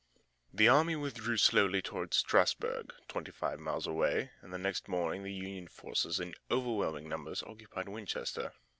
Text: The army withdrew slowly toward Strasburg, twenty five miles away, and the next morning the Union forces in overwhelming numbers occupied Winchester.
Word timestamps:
The 0.51 0.67
army 0.67 0.95
withdrew 0.95 1.37
slowly 1.37 1.79
toward 1.83 2.15
Strasburg, 2.15 2.91
twenty 3.07 3.29
five 3.29 3.59
miles 3.59 3.85
away, 3.85 4.31
and 4.41 4.51
the 4.51 4.57
next 4.57 4.87
morning 4.87 5.21
the 5.21 5.31
Union 5.31 5.67
forces 5.67 6.19
in 6.19 6.33
overwhelming 6.49 7.07
numbers 7.07 7.43
occupied 7.43 7.87
Winchester. 7.87 8.51